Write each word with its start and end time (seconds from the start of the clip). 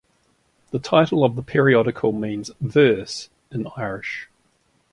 The 0.71 0.79
title 0.79 1.23
of 1.23 1.35
the 1.35 1.43
periodical 1.43 2.11
means 2.11 2.49
"verse" 2.59 3.29
in 3.51 3.67
Irish. 3.77 4.29